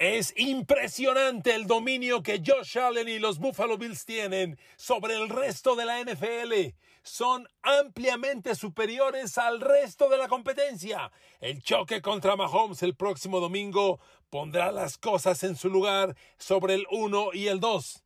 [0.00, 5.76] Es impresionante el dominio que Josh Allen y los Buffalo Bills tienen sobre el resto
[5.76, 6.74] de la NFL.
[7.02, 11.12] Son ampliamente superiores al resto de la competencia.
[11.38, 14.00] El choque contra Mahomes el próximo domingo
[14.30, 18.02] pondrá las cosas en su lugar sobre el 1 y el 2.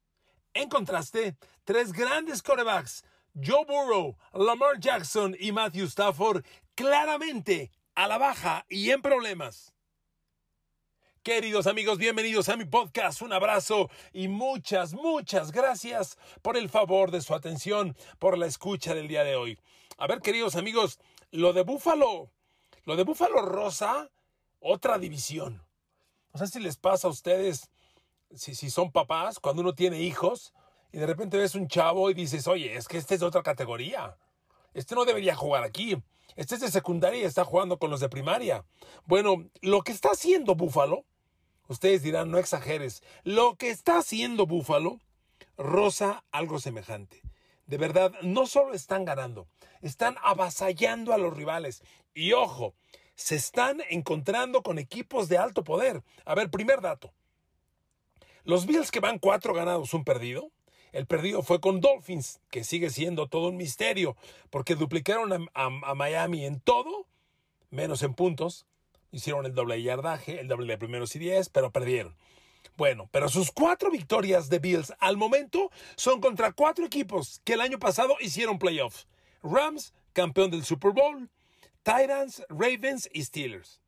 [0.55, 3.05] En contraste, tres grandes corebacks,
[3.35, 9.74] Joe Burrow, Lamar Jackson y Matthew Stafford, claramente a la baja y en problemas.
[11.25, 13.23] Queridos amigos, bienvenidos a mi podcast.
[13.23, 18.95] Un abrazo y muchas, muchas gracias por el favor de su atención, por la escucha
[18.95, 19.59] del día de hoy.
[19.97, 22.31] A ver, queridos amigos, lo de Búfalo,
[22.85, 24.11] lo de Búfalo Rosa,
[24.61, 25.65] otra división.
[26.35, 27.71] No sé si les pasa a ustedes,
[28.35, 30.53] si, si son papás, cuando uno tiene hijos
[30.93, 33.43] y de repente ves un chavo y dices, oye, es que este es de otra
[33.43, 34.19] categoría.
[34.75, 35.97] Este no debería jugar aquí.
[36.37, 38.67] Este es de secundaria y está jugando con los de primaria.
[39.07, 41.07] Bueno, lo que está haciendo Búfalo
[41.69, 43.03] Ustedes dirán, no exageres.
[43.23, 45.01] Lo que está haciendo Búfalo
[45.57, 47.23] rosa algo semejante.
[47.67, 49.49] De verdad, no solo están ganando,
[49.81, 51.83] están avasallando a los rivales.
[52.13, 52.75] Y ojo,
[53.15, 56.03] se están encontrando con equipos de alto poder.
[56.25, 57.13] A ver, primer dato.
[58.45, 60.51] Los Bills que van cuatro ganados, un perdido.
[60.93, 64.17] El perdido fue con Dolphins, que sigue siendo todo un misterio,
[64.51, 67.07] porque duplicaron a, a Miami en todo,
[67.71, 68.67] menos en puntos.
[69.15, 72.17] Hicieron el doble yardaje, el doble de primeros y diez, pero perdieron.
[72.77, 77.61] Bueno, pero sus cuatro victorias de Bills al momento son contra cuatro equipos que el
[77.61, 79.07] año pasado hicieron playoffs.
[79.41, 81.31] Rams, campeón del Super Bowl,
[81.85, 83.81] Titans, Ravens y Steelers.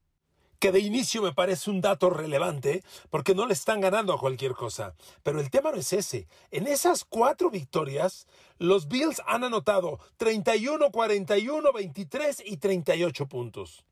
[0.61, 4.53] Que de inicio me parece un dato relevante porque no le están ganando a cualquier
[4.53, 4.95] cosa.
[5.25, 6.29] Pero el tema no es ese.
[6.53, 13.85] En esas cuatro victorias, los Bills han anotado 31, 41, 23 y 38 puntos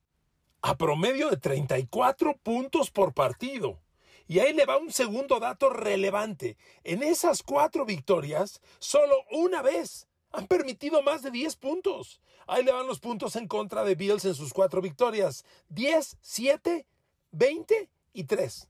[0.66, 3.82] a promedio de 34 puntos por partido.
[4.26, 6.56] Y ahí le va un segundo dato relevante.
[6.84, 12.22] En esas cuatro victorias, solo una vez han permitido más de 10 puntos.
[12.46, 15.44] Ahí le van los puntos en contra de Bills en sus cuatro victorias.
[15.68, 16.86] 10, 7,
[17.33, 18.68] 20 y 3.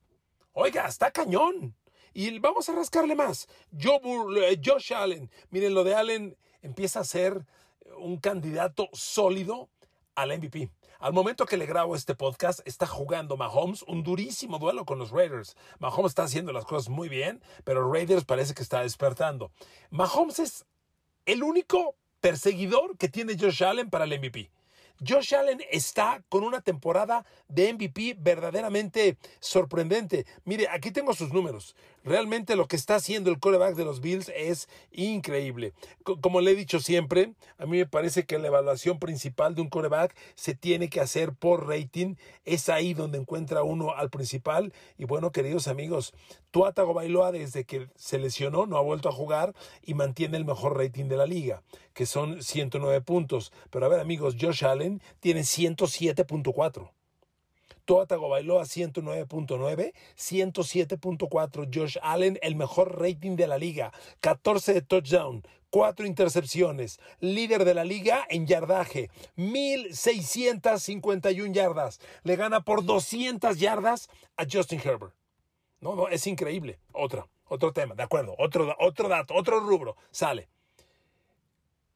[0.52, 1.76] Oiga, está cañón.
[2.12, 3.46] Y vamos a rascarle más.
[3.72, 5.30] Eh, Josh Allen.
[5.50, 7.46] Miren, lo de Allen empieza a ser
[7.98, 9.68] un candidato sólido
[10.16, 10.70] al MVP.
[11.04, 15.10] Al momento que le grabo este podcast, está jugando Mahomes un durísimo duelo con los
[15.10, 15.54] Raiders.
[15.78, 19.52] Mahomes está haciendo las cosas muy bien, pero Raiders parece que está despertando.
[19.90, 20.64] Mahomes es
[21.26, 24.50] el único perseguidor que tiene Josh Allen para el MVP.
[25.06, 30.24] Josh Allen está con una temporada de MVP verdaderamente sorprendente.
[30.46, 31.76] Mire, aquí tengo sus números.
[32.04, 35.72] Realmente lo que está haciendo el coreback de los Bills es increíble.
[36.20, 39.70] Como le he dicho siempre, a mí me parece que la evaluación principal de un
[39.70, 42.16] coreback se tiene que hacer por rating.
[42.44, 44.74] Es ahí donde encuentra uno al principal.
[44.98, 46.12] Y bueno, queridos amigos,
[46.50, 50.76] Tua Tagovailoa desde que se lesionó no ha vuelto a jugar y mantiene el mejor
[50.76, 51.62] rating de la liga,
[51.94, 53.50] que son 109 puntos.
[53.70, 56.90] Pero a ver, amigos, Josh Allen tiene 107.4.
[57.84, 65.46] Tua Tagovailoa 109.9, 107.4 Josh Allen, el mejor rating de la liga, 14 de touchdown,
[65.70, 74.08] 4 intercepciones, líder de la liga en yardaje, 1651 yardas, le gana por 200 yardas
[74.36, 75.14] a Justin Herbert.
[75.80, 76.78] No, no, es increíble.
[76.92, 80.48] Otra, otro tema, de acuerdo, otro, otro dato, otro rubro, sale.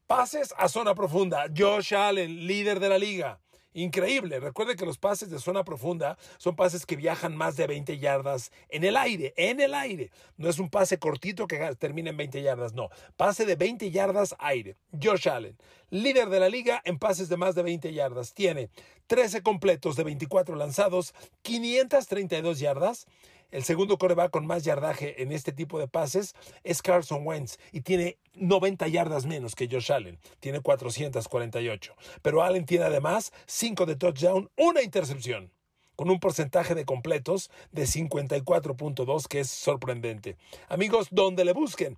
[0.05, 1.45] Pases a zona profunda.
[1.55, 3.39] Josh Allen, líder de la liga.
[3.73, 4.39] Increíble.
[4.39, 8.51] Recuerde que los pases de zona profunda son pases que viajan más de 20 yardas
[8.69, 10.11] en el aire, en el aire.
[10.37, 12.89] No es un pase cortito que termina en 20 yardas, no.
[13.15, 14.75] Pase de 20 yardas aire.
[14.99, 15.55] Josh Allen,
[15.91, 18.33] líder de la liga en pases de más de 20 yardas.
[18.33, 18.71] Tiene
[19.05, 21.13] 13 completos de 24 lanzados,
[21.43, 23.05] 532 yardas.
[23.51, 27.81] El segundo coreback con más yardaje en este tipo de pases es Carson Wentz y
[27.81, 30.19] tiene 90 yardas menos que Josh Allen.
[30.39, 31.95] Tiene 448.
[32.21, 35.51] Pero Allen tiene además 5 de touchdown, una intercepción
[35.95, 40.37] con un porcentaje de completos de 54.2 que es sorprendente.
[40.67, 41.97] Amigos, donde le busquen.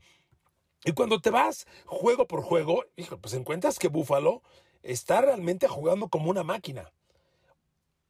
[0.86, 2.86] Y cuando te vas juego por juego,
[3.20, 4.42] pues encuentras que Buffalo
[4.84, 6.92] está realmente jugando como una máquina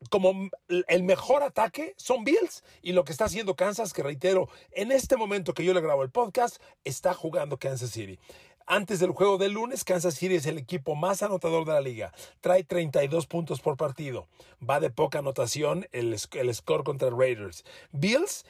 [0.10, 0.50] como
[0.88, 5.18] el mejor ataque son Bills y lo que está haciendo Kansas, que reitero, en este
[5.18, 8.20] momento que yo le grabo el podcast, está jugando Kansas City.
[8.68, 12.14] Antes del juego del lunes, Kansas City es el equipo más anotador de la liga.
[12.40, 14.28] Trae 32 puntos por partido.
[14.68, 17.66] Va de poca anotación el, el score contra Raiders.
[17.92, 18.46] Bills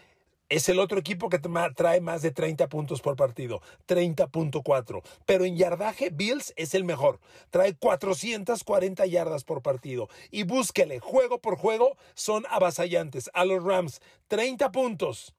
[0.52, 5.02] es el otro equipo que trae más de 30 puntos por partido, 30.4.
[5.26, 7.20] Pero en yardaje, Bills es el mejor.
[7.52, 10.10] Trae 440 yardas por partido.
[10.30, 13.32] Y búsquele, juego por juego, son avasallantes.
[13.34, 15.34] A los Rams, 30 puntos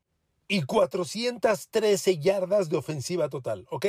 [0.52, 3.86] y 413 yardas de ofensiva total, ¿ok?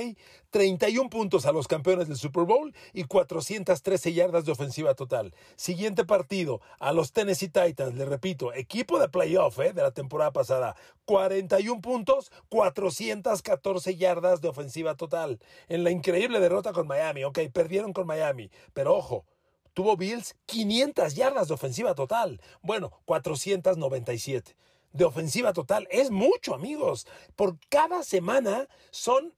[0.50, 5.36] 31 puntos a los campeones del Super Bowl y 413 yardas de ofensiva total.
[5.58, 9.74] Siguiente partido, a los Tennessee Titans, le repito, equipo de playoff ¿eh?
[9.74, 15.42] de la temporada pasada, 41 puntos, 414 yardas de ofensiva total.
[15.68, 17.40] En la increíble derrota con Miami, ¿ok?
[17.52, 19.26] Perdieron con Miami, pero ojo,
[19.74, 22.40] tuvo Bills 500 yardas de ofensiva total.
[22.62, 24.56] Bueno, 497
[24.94, 25.88] de ofensiva total.
[25.92, 27.06] Es mucho, amigos.
[27.36, 29.34] Por cada semana son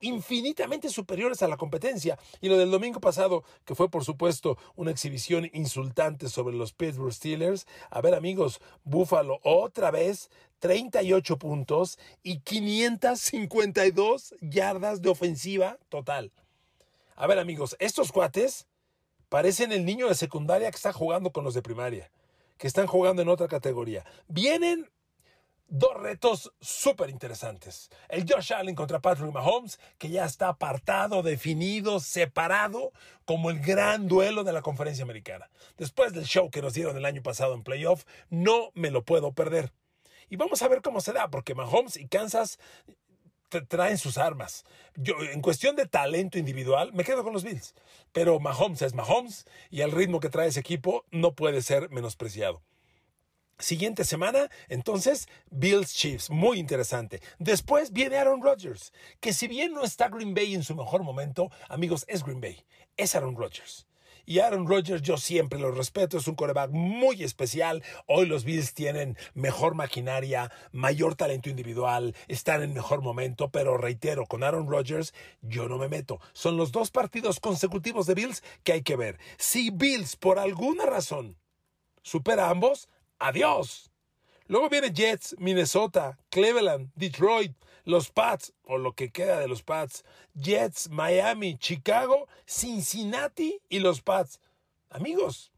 [0.00, 2.18] infinitamente superiores a la competencia.
[2.40, 7.12] Y lo del domingo pasado, que fue por supuesto una exhibición insultante sobre los Pittsburgh
[7.12, 7.66] Steelers.
[7.90, 10.30] A ver amigos, Buffalo otra vez
[10.60, 16.32] 38 puntos y 552 yardas de ofensiva total.
[17.16, 18.66] A ver amigos, estos cuates
[19.28, 22.10] parecen el niño de secundaria que está jugando con los de primaria
[22.58, 24.04] que están jugando en otra categoría.
[24.26, 24.90] Vienen
[25.68, 27.90] dos retos súper interesantes.
[28.08, 32.92] El Josh Allen contra Patrick Mahomes, que ya está apartado, definido, separado
[33.24, 35.50] como el gran duelo de la conferencia americana.
[35.76, 39.32] Después del show que nos dieron el año pasado en playoff, no me lo puedo
[39.32, 39.72] perder.
[40.30, 42.58] Y vamos a ver cómo se da, porque Mahomes y Kansas
[43.48, 44.64] traen sus armas.
[44.96, 47.74] Yo, en cuestión de talento individual, me quedo con los Bills.
[48.12, 52.62] Pero Mahomes es Mahomes y el ritmo que trae ese equipo no puede ser menospreciado.
[53.60, 57.20] Siguiente semana, entonces, Bills Chiefs, muy interesante.
[57.40, 61.50] Después viene Aaron Rodgers, que si bien no está Green Bay en su mejor momento,
[61.68, 62.64] amigos, es Green Bay,
[62.96, 63.87] es Aaron Rodgers.
[64.28, 67.82] Y Aaron Rodgers yo siempre lo respeto, es un coreback muy especial.
[68.04, 74.26] Hoy los Bills tienen mejor maquinaria, mayor talento individual, están en mejor momento, pero reitero,
[74.26, 76.20] con Aaron Rodgers yo no me meto.
[76.34, 79.18] Son los dos partidos consecutivos de Bills que hay que ver.
[79.38, 81.38] Si Bills por alguna razón
[82.02, 83.90] supera a ambos, adiós.
[84.46, 87.56] Luego viene Jets, Minnesota, Cleveland, Detroit,
[87.88, 90.04] los Pats, o lo que queda de los Pats,
[90.34, 94.40] Jets, Miami, Chicago, Cincinnati y los Pats.
[94.90, 95.50] Amigos,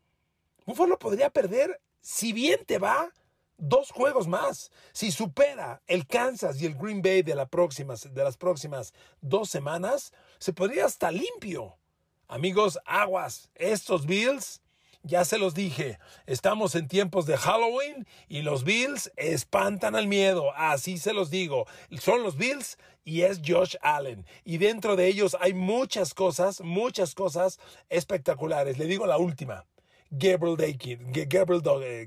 [0.65, 3.13] Buffalo podría perder, si bien te va,
[3.59, 4.71] dos juegos más.
[4.93, 10.53] Si supera el Kansas y el Green Bay de, de las próximas dos semanas, se
[10.53, 11.79] podría hasta limpio.
[12.29, 14.63] Amigos, aguas, estos Bills
[15.03, 20.53] ya se los dije, estamos en tiempos de Halloween y los Bills espantan al miedo,
[20.55, 21.67] así se los digo.
[21.99, 24.27] Son los Bills y es Josh Allen.
[24.45, 27.59] Y dentro de ellos hay muchas cosas, muchas cosas
[27.89, 28.79] espectaculares.
[28.79, 29.65] Le digo la última.
[30.11, 30.57] Gabriel,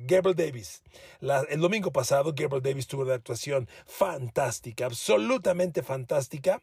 [0.02, 0.84] Gabriel, Davis.
[1.22, 6.62] el domingo pasado, Gabriel Davis tuvo una actuación fantástica, absolutamente fantástica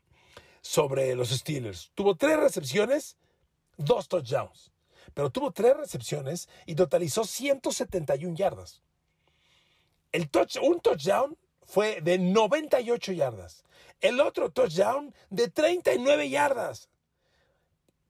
[0.61, 1.93] sobre los Steelers.
[1.94, 3.17] Tuvo tres recepciones,
[3.79, 4.70] dos touchdowns
[5.14, 8.82] pero tuvo tres recepciones y totalizó 171 yardas.
[10.12, 13.64] El touch, un touchdown fue de 98 yardas.
[14.00, 16.88] El otro touchdown de 39 yardas.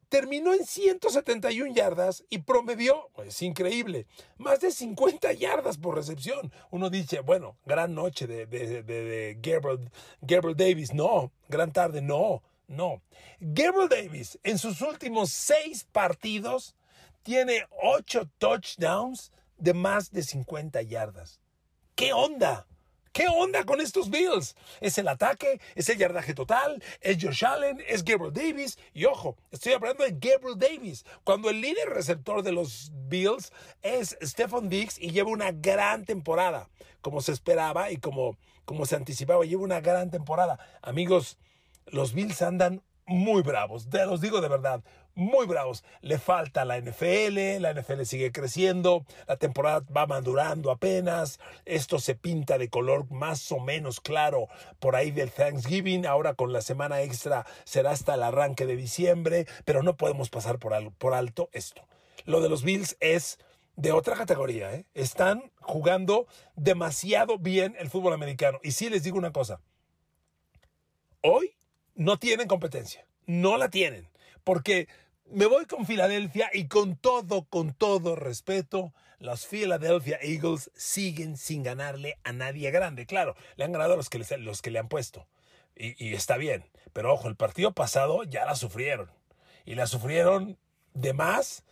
[0.09, 4.09] Terminó en 171 yardas y promedió, es pues, increíble,
[4.39, 6.53] más de 50 yardas por recepción.
[6.71, 10.93] Uno dice, bueno, gran noche de, de, Gabriel Davis.
[10.95, 13.03] No, gran tarde, no, no.
[13.39, 16.75] Gabriel Davis en sus últimos seis partidos
[17.23, 21.41] tiene ocho touchdowns de más de 50 yardas.
[21.95, 22.67] ¿Qué onda?
[23.13, 24.55] ¿Qué onda con estos Bills?
[24.81, 28.79] Es el ataque, es el yardaje total, es Josh Allen, es Gabriel Davis.
[28.95, 31.05] Y ojo, estoy hablando de Gabriel Davis.
[31.25, 33.53] Cuando el líder receptor de los Bills
[33.83, 38.95] es Stephon Diggs y lleva una gran temporada, como se esperaba y como, como se
[38.95, 40.61] anticipaba, lleva una gran temporada.
[40.81, 41.37] Amigos,
[41.87, 45.85] los Bills andan muy bravos, te los digo de verdad, muy bravos.
[46.01, 52.15] Le falta la NFL, la NFL sigue creciendo, la temporada va madurando apenas, esto se
[52.15, 54.49] pinta de color más o menos claro
[54.79, 59.47] por ahí del Thanksgiving, ahora con la semana extra será hasta el arranque de diciembre,
[59.65, 60.75] pero no podemos pasar por,
[61.15, 61.83] alto esto.
[62.25, 63.39] Lo de los Bills es
[63.77, 64.87] de otra categoría, ¿eh?
[64.95, 68.59] están jugando demasiado bien el fútbol americano.
[68.63, 69.61] Y sí les digo una cosa,
[71.23, 71.57] hoy
[71.95, 74.10] no tienen competencia, no la tienen,
[74.51, 74.89] porque
[75.27, 81.63] me voy con Filadelfia y con todo, con todo respeto, los Philadelphia Eagles siguen sin
[81.63, 83.07] ganarle a nadie grande.
[83.07, 85.29] Claro, le han ganado a los que, los que le han puesto.
[85.77, 86.65] Y, y, está bien.
[86.93, 89.09] Pero ojo, el partido pasado ya la sufrieron.
[89.65, 90.59] Y la sufrieron
[90.95, 91.63] de más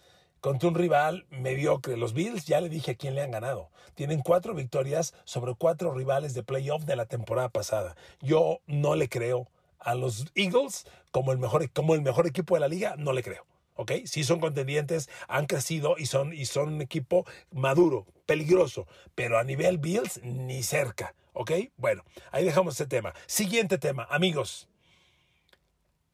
[0.40, 1.96] contra un rival mediocre.
[1.96, 3.72] Los Bills, ya le dije a quién le han ganado.
[3.96, 7.96] Tienen cuatro victorias sobre cuatro rivales de playoff de la temporada pasada.
[8.20, 12.60] Yo no le creo a los Eagles como el mejor, como el mejor equipo de
[12.60, 13.46] la liga, no le creo.
[13.78, 13.92] ¿ok?
[14.04, 19.44] Sí son contendientes, han crecido y son, y son un equipo maduro, peligroso, pero a
[19.44, 21.52] nivel Bills ni cerca, ¿ok?
[21.76, 23.14] Bueno, ahí dejamos ese tema.
[23.26, 24.68] Siguiente tema, amigos.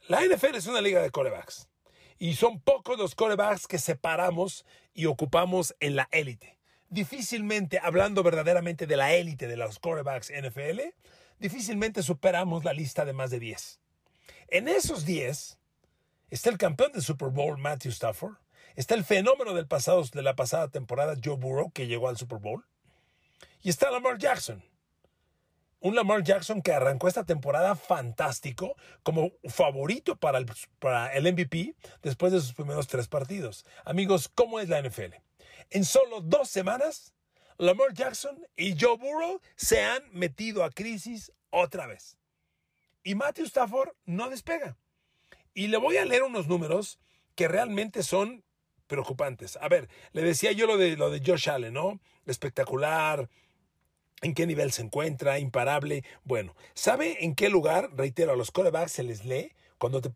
[0.08, 1.68] La NFL es una liga de corebacks
[2.18, 6.58] y son pocos los corebacks que separamos y ocupamos en la élite.
[6.90, 10.80] Difícilmente, hablando verdaderamente de la élite de los corebacks NFL,
[11.38, 13.80] difícilmente superamos la lista de más de 10.
[14.48, 15.58] En esos 10
[16.30, 18.36] está el campeón del Super Bowl, Matthew Stafford,
[18.76, 22.64] está el fenómeno de la pasada temporada, Joe Burrow, que llegó al Super Bowl,
[23.62, 24.62] y está Lamar Jackson,
[25.84, 30.46] un Lamar Jackson que arrancó esta temporada fantástico como favorito para el,
[30.78, 33.66] para el MVP después de sus primeros tres partidos.
[33.84, 35.14] Amigos, ¿cómo es la NFL?
[35.68, 37.12] En solo dos semanas,
[37.58, 42.16] Lamar Jackson y Joe Burrow se han metido a crisis otra vez.
[43.02, 44.76] Y Matthew Stafford no despega.
[45.52, 46.98] Y le voy a leer unos números
[47.34, 48.44] que realmente son
[48.86, 49.56] preocupantes.
[49.60, 52.00] A ver, le decía yo lo de, lo de Josh Allen, ¿no?
[52.26, 53.28] Espectacular,
[54.22, 56.04] en qué nivel se encuentra, imparable.
[56.24, 59.52] Bueno, ¿sabe en qué lugar, reitero, a los corebacks se les lee?
[59.84, 60.10] Cuando te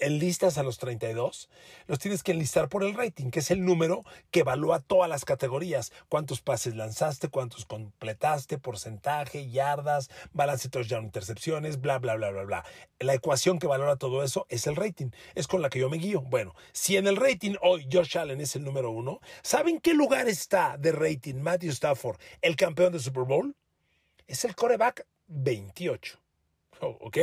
[0.00, 1.48] enlistas a los 32,
[1.86, 5.24] los tienes que enlistar por el rating, que es el número que evalúa todas las
[5.24, 5.94] categorías.
[6.10, 12.64] Cuántos pases lanzaste, cuántos completaste, porcentaje, yardas, balance touchdown, intercepciones, bla, bla, bla, bla, bla.
[12.98, 15.08] La ecuación que valora todo eso es el rating.
[15.34, 16.20] Es con la que yo me guío.
[16.20, 20.28] Bueno, si en el rating hoy Josh Allen es el número uno, ¿saben qué lugar
[20.28, 23.56] está de rating Matthew Stafford, el campeón de Super Bowl?
[24.26, 26.18] Es el coreback 28.
[26.80, 27.16] ¿Ok?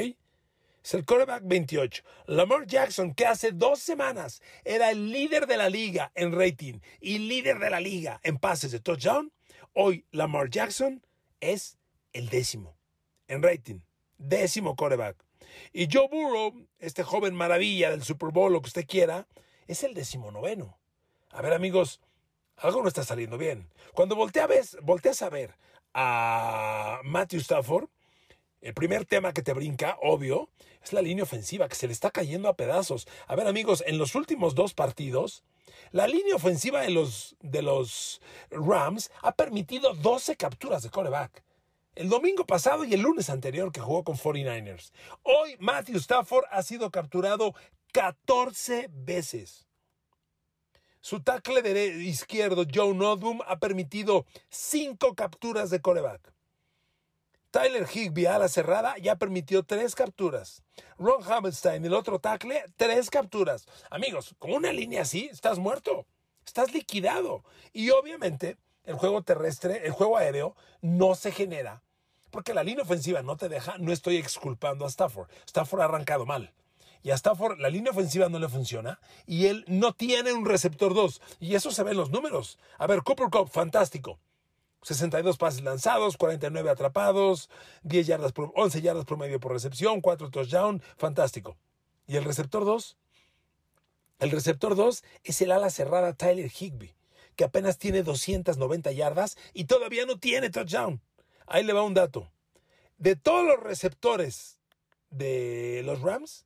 [0.85, 2.03] Es el quarterback 28.
[2.27, 7.17] Lamar Jackson, que hace dos semanas era el líder de la liga en rating y
[7.17, 9.33] líder de la liga en pases de touchdown,
[9.73, 11.03] hoy Lamar Jackson
[11.39, 11.79] es
[12.13, 12.77] el décimo
[13.27, 13.79] en rating.
[14.19, 15.17] Décimo quarterback.
[15.73, 19.27] Y Joe Burrow, este joven maravilla del Super Bowl, lo que usted quiera,
[19.65, 19.95] es el
[20.31, 20.77] noveno.
[21.31, 21.99] A ver, amigos,
[22.57, 23.71] algo no está saliendo bien.
[23.95, 25.55] Cuando volteas a ver
[25.95, 27.89] a Matthew Stafford,
[28.65, 30.49] el primer tema que te brinca, obvio,
[30.83, 33.07] es la línea ofensiva que se le está cayendo a pedazos.
[33.27, 35.43] A ver amigos, en los últimos dos partidos,
[35.91, 41.43] la línea ofensiva de los, de los Rams ha permitido 12 capturas de coreback.
[41.93, 44.91] El domingo pasado y el lunes anterior que jugó con 49ers.
[45.21, 47.53] Hoy Matthew Stafford ha sido capturado
[47.93, 49.67] 14 veces.
[51.01, 56.34] Su tackle izquierdo, Joe Nodum, ha permitido 5 capturas de coreback.
[57.55, 60.61] Tyler Higby a la cerrada ya permitió tres capturas.
[60.97, 63.65] Ron Hammerstein, el otro tackle, tres capturas.
[63.89, 66.05] Amigos, con una línea así, estás muerto.
[66.45, 67.45] Estás liquidado.
[67.71, 71.81] Y obviamente, el juego terrestre, el juego aéreo, no se genera.
[72.29, 73.77] Porque la línea ofensiva no te deja.
[73.77, 75.29] No estoy exculpando a Stafford.
[75.47, 76.51] Stafford ha arrancado mal.
[77.03, 80.93] Y a Stafford la línea ofensiva no le funciona y él no tiene un receptor
[80.93, 81.21] 2.
[81.39, 82.59] Y eso se ve en los números.
[82.77, 84.19] A ver, Cooper Cup, fantástico.
[84.85, 87.49] 62 pases lanzados, 49 atrapados,
[87.81, 91.57] 10 yardas 11 yardas promedio por recepción, 4 touchdowns, fantástico.
[92.05, 92.95] ¿Y el receptor 2?
[94.19, 96.93] El receptor 2 es el ala cerrada Tyler Higby,
[97.35, 101.01] que apenas tiene 290 yardas y todavía no tiene touchdown.
[101.47, 102.31] Ahí le va un dato.
[102.99, 104.59] De todos los receptores
[105.09, 106.45] de los Rams,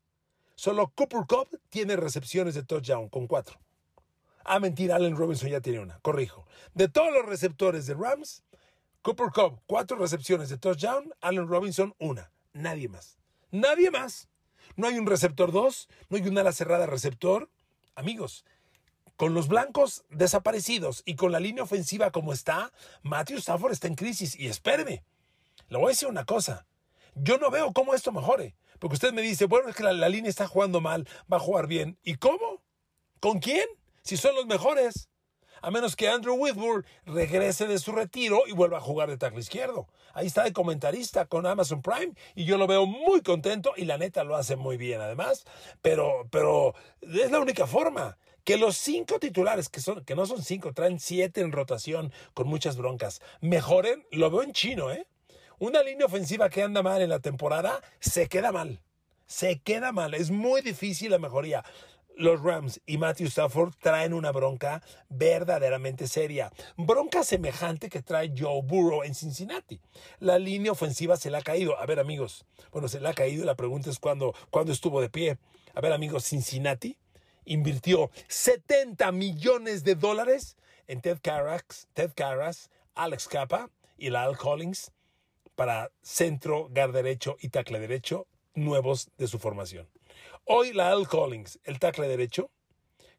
[0.56, 3.60] solo Cooper Cup tiene recepciones de touchdown con 4.
[4.52, 6.48] Ah, mentira, Allen Robinson ya tiene una, corrijo.
[6.74, 8.44] De todos los receptores de Rams,
[9.04, 12.32] Cooper Cup, cuatro recepciones de touchdown, Allen Robinson, una.
[12.52, 13.20] Nadie más.
[13.52, 14.28] Nadie más.
[14.76, 17.52] No hay un receptor dos, no hay un ala cerrada receptor.
[17.94, 18.44] Amigos,
[19.18, 23.94] con los blancos desaparecidos y con la línea ofensiva como está, Matthew Stafford está en
[23.94, 24.36] crisis.
[24.36, 25.04] Y espéreme,
[25.68, 26.66] le voy a decir una cosa.
[27.14, 28.56] Yo no veo cómo esto mejore.
[28.80, 31.40] Porque usted me dice, bueno, es que la, la línea está jugando mal, va a
[31.40, 32.00] jugar bien.
[32.02, 32.64] ¿Y cómo?
[33.20, 33.68] ¿Con quién?
[34.10, 35.08] Si son los mejores.
[35.62, 39.42] A menos que Andrew Whitworth regrese de su retiro y vuelva a jugar de tackle
[39.42, 39.88] izquierdo.
[40.14, 44.00] Ahí está de comentarista con Amazon Prime y yo lo veo muy contento y la
[44.00, 45.46] neta lo hace muy bien además.
[45.84, 50.42] Pero, pero es la única forma que los cinco titulares, que, son, que no son
[50.42, 55.06] cinco, traen siete en rotación con muchas broncas, mejoren, lo veo en chino, ¿eh?
[55.60, 58.82] Una línea ofensiva que anda mal en la temporada se queda mal.
[59.28, 60.16] Se queda mal.
[60.16, 61.64] Es muy difícil la mejoría
[62.20, 66.52] los Rams y Matthew Stafford traen una bronca verdaderamente seria.
[66.76, 69.80] Bronca semejante que trae Joe Burrow en Cincinnati.
[70.20, 71.80] La línea ofensiva se le ha caído.
[71.80, 72.46] A ver, amigos.
[72.74, 75.38] Bueno, se le ha caído y la pregunta es cuándo, cuándo estuvo de pie.
[75.74, 76.98] A ver, amigos, Cincinnati
[77.46, 80.58] invirtió 70 millones de dólares
[80.88, 84.92] en Ted Carras, Ted Carras, Alex Capa y Lyle Collins
[85.56, 89.88] para centro, guard derecho y tackle derecho nuevos de su formación.
[90.52, 92.50] Hoy Lyle Collins, el tackle derecho,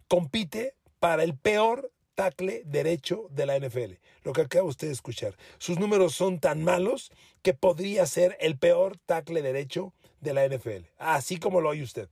[0.08, 4.00] compite para el peor tackle derecho de la NFL.
[4.25, 5.37] Lo que acaba usted de escuchar.
[5.58, 10.88] Sus números son tan malos que podría ser el peor tackle derecho de la NFL.
[10.99, 12.08] Así como lo oye usted.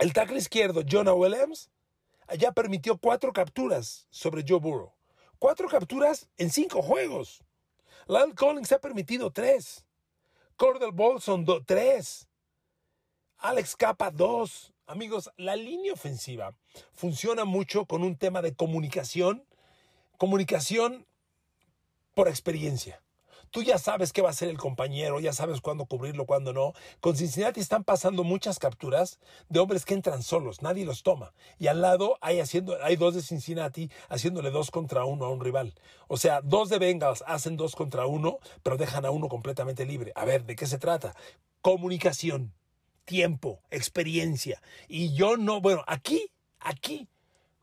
[0.00, 1.70] El tackle izquierdo, Jonah Williams,
[2.36, 4.92] ya permitió cuatro capturas sobre Joe Burrow.
[5.38, 7.44] Cuatro capturas en cinco juegos.
[8.08, 9.84] Lyle Collins ha permitido tres.
[10.56, 12.26] Cordell Bolson, tres.
[13.42, 14.72] Alex Capa, dos.
[14.86, 16.54] Amigos, la línea ofensiva
[16.94, 19.44] funciona mucho con un tema de comunicación.
[20.16, 21.06] Comunicación
[22.14, 23.02] por experiencia.
[23.50, 26.72] Tú ya sabes qué va a ser el compañero, ya sabes cuándo cubrirlo, cuándo no.
[27.00, 29.18] Con Cincinnati están pasando muchas capturas
[29.48, 31.34] de hombres que entran solos, nadie los toma.
[31.58, 35.40] Y al lado hay, haciendo, hay dos de Cincinnati haciéndole dos contra uno a un
[35.40, 35.74] rival.
[36.06, 40.12] O sea, dos de Bengals hacen dos contra uno, pero dejan a uno completamente libre.
[40.14, 41.16] A ver, ¿de qué se trata?
[41.60, 42.54] Comunicación,
[43.04, 44.62] tiempo, experiencia.
[44.88, 46.30] Y yo no, bueno, aquí,
[46.60, 47.08] aquí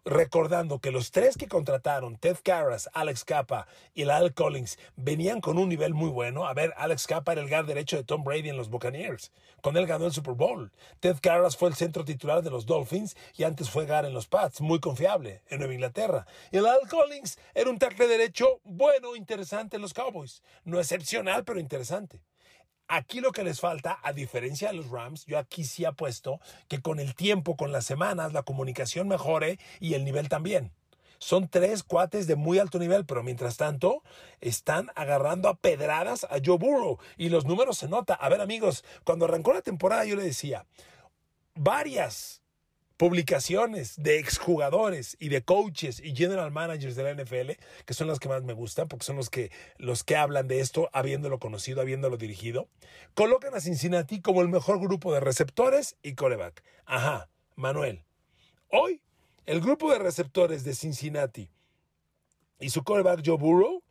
[0.09, 5.57] recordando que los tres que contrataron, Ted Carras, Alex Capa y Lyle Collins, venían con
[5.57, 6.47] un nivel muy bueno.
[6.47, 9.31] A ver, Alex Capa era el guard derecho de Tom Brady en los Buccaneers.
[9.61, 10.71] Con él ganó el Super Bowl.
[10.99, 14.27] Ted Carras fue el centro titular de los Dolphins y antes fue guard en los
[14.27, 16.25] Pats, muy confiable en Nueva Inglaterra.
[16.51, 20.41] Y Lyle Collins era un tackle derecho bueno, interesante en los Cowboys.
[20.63, 22.21] No excepcional, pero interesante.
[22.91, 26.81] Aquí lo que les falta, a diferencia de los Rams, yo aquí sí apuesto que
[26.81, 30.71] con el tiempo, con las semanas, la comunicación mejore y el nivel también.
[31.19, 34.01] Son tres cuates de muy alto nivel, pero mientras tanto
[34.41, 38.15] están agarrando a pedradas a Joe Burrow y los números se nota.
[38.15, 40.65] A ver amigos, cuando arrancó la temporada yo le decía,
[41.53, 42.38] varias
[42.99, 47.51] publicaciones de exjugadores y de coaches y general managers de la NFL,
[47.85, 50.59] que son las que más me gustan, porque son los que, los que hablan de
[50.59, 52.67] esto, habiéndolo conocido, habiéndolo dirigido,
[53.13, 56.61] colocan a Cincinnati como el mejor grupo de receptores y coreback.
[56.85, 58.03] Ajá, Manuel.
[58.69, 59.01] Hoy,
[59.45, 61.49] el grupo de receptores de Cincinnati
[62.59, 63.81] y su coreback Joe Burrow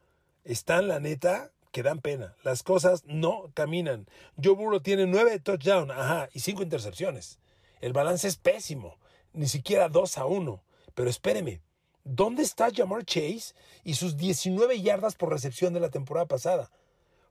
[0.44, 2.36] están, la neta, que dan pena.
[2.44, 4.06] Las cosas no caminan.
[4.36, 7.38] Joe Burrow tiene nueve touchdowns, ajá, y cinco intercepciones.
[7.80, 8.98] El balance es pésimo,
[9.32, 10.62] ni siquiera 2 a 1.
[10.94, 11.60] Pero espéreme,
[12.04, 16.70] ¿dónde está Jamar Chase y sus 19 yardas por recepción de la temporada pasada?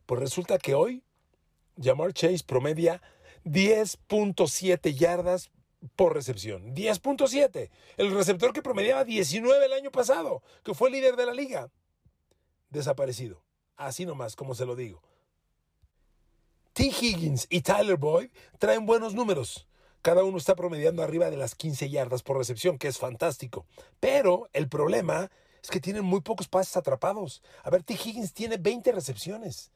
[0.05, 1.03] Pues resulta que hoy
[1.81, 3.01] Jamar Chase promedia
[3.45, 5.51] 10.7 yardas
[5.95, 6.73] por recepción.
[6.73, 7.69] 10.7.
[7.97, 11.69] El receptor que promediaba 19 el año pasado, que fue líder de la liga.
[12.69, 13.43] Desaparecido.
[13.75, 15.01] Así nomás, como se lo digo.
[16.73, 16.85] T.
[16.85, 18.29] Higgins y Tyler Boyd
[18.59, 19.67] traen buenos números.
[20.07, 23.65] Cada uno está promediando arriba de las 15 yardas por recepción, que es fantástico.
[23.99, 25.29] Pero el problema
[25.61, 27.43] es que tienen muy pocos pases atrapados.
[27.61, 27.95] A ver, T.
[27.95, 29.69] Higgins tiene 20 recepciones.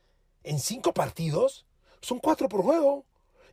[0.46, 1.66] En 5 partidos
[2.00, 3.04] son 4 por juego.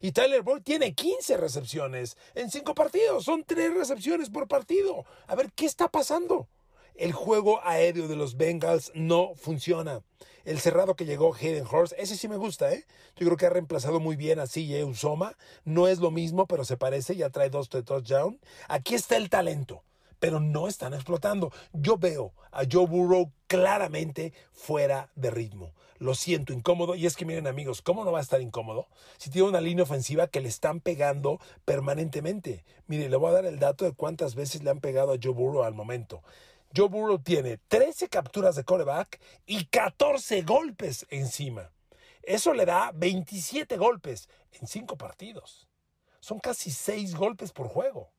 [0.00, 3.24] Y Tyler Boyd tiene 15 recepciones en 5 partidos.
[3.24, 5.04] Son 3 recepciones por partido.
[5.26, 6.46] A ver, ¿qué está pasando?
[6.98, 10.02] El juego aéreo de los Bengals no funciona.
[10.44, 12.86] El cerrado que llegó, Hayden Horst, ese sí me gusta, ¿eh?
[13.14, 15.36] Yo creo que ha reemplazado muy bien a CJ Usoma.
[15.64, 18.40] No es lo mismo, pero se parece, ya trae dos de touchdown.
[18.66, 19.84] Aquí está el talento,
[20.18, 21.52] pero no están explotando.
[21.72, 25.74] Yo veo a Joe Burrow claramente fuera de ritmo.
[25.98, 26.96] Lo siento, incómodo.
[26.96, 28.88] Y es que miren amigos, ¿cómo no va a estar incómodo?
[29.18, 32.64] Si tiene una línea ofensiva que le están pegando permanentemente.
[32.88, 35.32] Mire, le voy a dar el dato de cuántas veces le han pegado a Joe
[35.32, 36.22] Burrow al momento.
[36.76, 41.70] Joe Burrow tiene 13 capturas de coreback y 14 golpes encima.
[42.22, 45.66] Eso le da 27 golpes en 5 partidos.
[46.20, 48.10] Son casi 6 golpes por juego.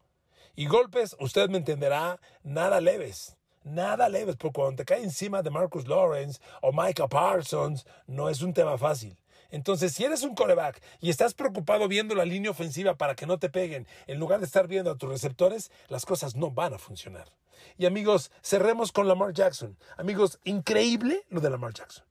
[0.55, 3.37] Y golpes, usted me entenderá, nada leves.
[3.63, 8.41] Nada leves, porque cuando te cae encima de Marcus Lawrence o Micah Parsons, no es
[8.41, 9.17] un tema fácil.
[9.51, 13.37] Entonces, si eres un coreback y estás preocupado viendo la línea ofensiva para que no
[13.37, 16.79] te peguen, en lugar de estar viendo a tus receptores, las cosas no van a
[16.79, 17.31] funcionar.
[17.77, 19.77] Y amigos, cerremos con Lamar Jackson.
[19.97, 22.05] Amigos, increíble lo de Lamar Jackson.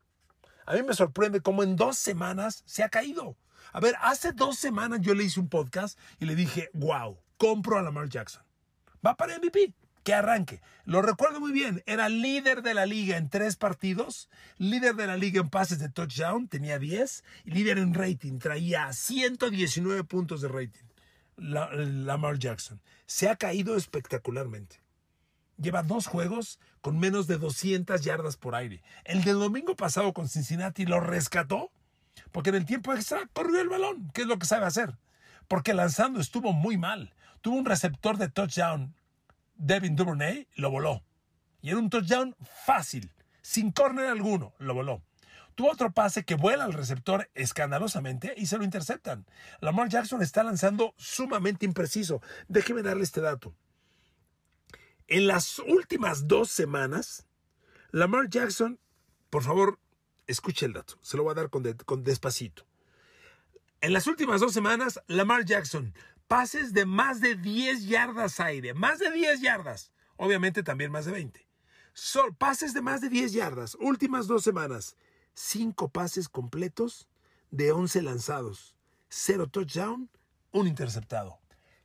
[0.67, 3.37] A mí me sorprende cómo en dos semanas se ha caído.
[3.73, 7.79] A ver, hace dos semanas yo le hice un podcast y le dije, wow, compro
[7.79, 8.43] a Lamar Jackson.
[9.05, 9.75] Va para MVP
[10.09, 10.63] que arranque.
[10.87, 15.19] Lo recuerdo muy bien, era líder de la liga en tres partidos, líder de la
[15.19, 20.49] liga en pases de touchdown, tenía 10, y líder en rating, traía 119 puntos de
[20.49, 20.87] rating.
[21.37, 22.81] Lamar Jackson.
[23.05, 24.81] Se ha caído espectacularmente.
[25.59, 28.83] Lleva dos juegos con menos de 200 yardas por aire.
[29.05, 31.71] El del domingo pasado con Cincinnati lo rescató
[32.33, 34.97] porque en el tiempo extra corrió el balón, que es lo que sabe hacer.
[35.47, 38.95] Porque lanzando estuvo muy mal Tuvo un receptor de touchdown,
[39.57, 41.05] Devin Duvernay, lo voló.
[41.61, 45.03] Y era un touchdown fácil, sin córner alguno, lo voló.
[45.55, 49.27] Tuvo otro pase que vuela al receptor escandalosamente y se lo interceptan.
[49.61, 52.21] Lamar Jackson está lanzando sumamente impreciso.
[52.49, 53.55] Déjeme darle este dato.
[55.09, 57.27] En las últimas dos semanas,
[57.93, 58.79] Lamar Jackson,
[59.31, 59.79] por favor,
[60.27, 62.67] escuche el dato, se lo voy a dar con, despacito.
[63.81, 65.95] En las últimas dos semanas, Lamar Jackson,
[66.27, 71.13] pases de más de 10 yardas aire, más de 10 yardas, obviamente también más de
[71.13, 71.49] 20.
[71.95, 74.95] Sol, pases de más de 10 yardas, últimas dos semanas,
[75.33, 77.09] 5 pases completos
[77.51, 78.75] de 11 lanzados,
[79.09, 80.11] 0 touchdown,
[80.53, 81.41] un interceptado.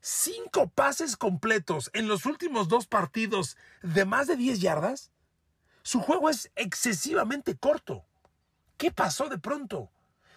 [0.06, 5.12] 5 pases completos en los últimos dos partidos de más de 10 yardas.
[5.82, 8.04] Su juego es excesivamente corto.
[8.76, 9.92] ¿Qué pasó de pronto?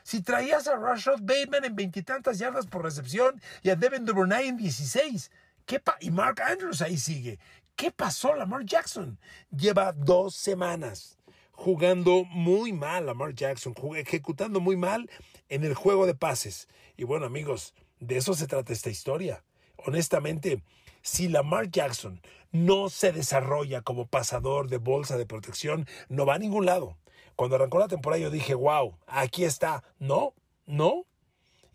[0.04, 4.56] Si traías a Rashad Bateman en veintitantas yardas por recepción y a Devin Duvernay en
[4.56, 5.32] 16,
[5.64, 7.40] ¿qué y Mark Andrews ahí sigue.
[7.74, 9.18] ¿Qué pasó Lamar Jackson?
[9.50, 11.18] Lleva dos semanas
[11.50, 15.10] jugando muy mal Lamar Jackson, ejecutando muy mal
[15.48, 16.68] en el juego de pases.
[16.96, 19.42] Y bueno amigos, de eso se trata esta historia.
[19.84, 20.62] Honestamente,
[21.02, 22.20] si Lamar Jackson
[22.52, 26.96] no se desarrolla como pasador de bolsa de protección, no va a ningún lado.
[27.36, 29.84] Cuando arrancó la temporada yo dije, wow, aquí está.
[29.98, 30.34] No,
[30.64, 31.04] no.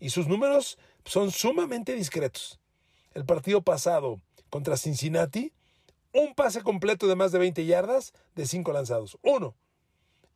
[0.00, 2.60] Y sus números son sumamente discretos.
[3.14, 5.52] El partido pasado contra Cincinnati,
[6.12, 9.18] un pase completo de más de 20 yardas de 5 lanzados.
[9.22, 9.54] Uno.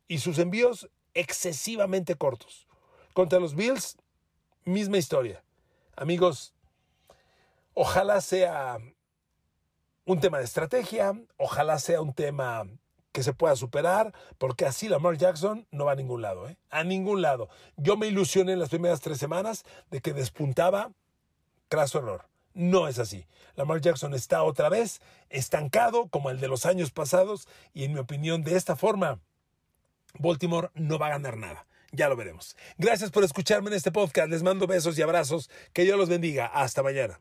[0.07, 2.67] Y sus envíos excesivamente cortos.
[3.13, 3.97] Contra los Bills,
[4.63, 5.43] misma historia.
[5.95, 6.53] Amigos,
[7.77, 8.79] ojalá sea
[10.03, 12.65] un tema de estrategia, ojalá sea un tema
[13.11, 16.57] que se pueda superar, porque así Lamar Jackson no va a ningún lado, ¿eh?
[16.71, 17.49] A ningún lado.
[17.75, 20.91] Yo me ilusioné en las primeras tres semanas de que despuntaba,
[21.69, 22.27] craso error.
[22.55, 23.27] No es así.
[23.55, 27.99] Lamar Jackson está otra vez estancado como el de los años pasados y en mi
[27.99, 29.19] opinión de esta forma
[30.17, 31.67] Baltimore no va a ganar nada.
[31.91, 32.55] Ya lo veremos.
[32.79, 34.29] Gracias por escucharme en este podcast.
[34.29, 35.51] Les mando besos y abrazos.
[35.73, 36.47] Que Dios los bendiga.
[36.47, 37.19] Hasta mañana.